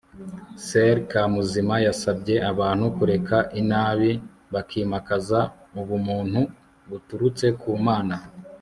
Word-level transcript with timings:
soeur 0.65 0.97
kamuzima 1.11 1.75
yasabye 1.87 2.35
abantu 2.51 2.85
kureka 2.97 3.37
inabi 3.61 4.11
bakimakaza 4.53 5.39
ubumuntu 5.79 6.41
buturutse 6.89 7.45
ku 7.61 7.71
mana 7.87 8.15